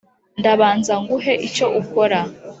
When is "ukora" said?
1.81-2.19